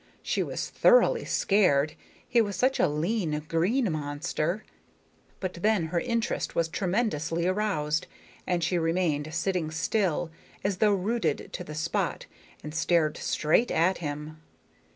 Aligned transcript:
She 0.23 0.41
was 0.41 0.67
thoroughly 0.71 1.25
scared 1.25 1.93
he 2.27 2.41
was 2.41 2.55
such 2.55 2.79
a 2.79 2.87
lean 2.87 3.39
green 3.41 3.91
monster 3.91 4.65
but 5.39 5.53
then 5.61 5.85
her 5.93 5.99
interest 5.99 6.55
was 6.55 6.67
tremendously 6.69 7.45
aroused, 7.45 8.07
and 8.47 8.63
she 8.63 8.79
remained 8.79 9.31
sitting 9.31 9.69
still, 9.69 10.31
as 10.63 10.77
though 10.77 10.95
rooted 10.95 11.53
to 11.53 11.63
the 11.63 11.75
spot, 11.75 12.25
and 12.63 12.73
stared 12.73 13.15
straight 13.17 13.69
at 13.69 13.99
him. 13.99 14.41